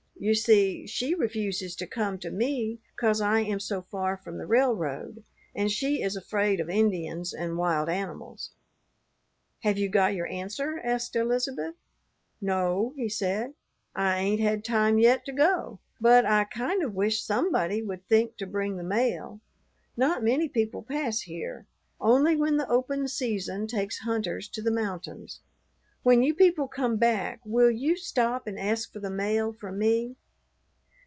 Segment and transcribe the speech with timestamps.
[0.23, 4.45] You see, she refuses to come to me 'cause I am so far from the
[4.45, 5.23] railroad,
[5.55, 8.51] and she is afraid of Indians and wild animals."
[9.61, 11.73] "Have you got your answer?" asked Elizabeth.
[12.39, 13.55] "No," he said,
[13.95, 18.37] "I ain't had time yet to go, but I kind of wish somebody would think
[18.37, 19.41] to bring the mail.
[19.97, 21.65] Not many people pass here,
[21.99, 25.39] only when the open season takes hunters to the mountains.
[26.03, 30.15] When you people come back will you stop and ask for the mail for me?"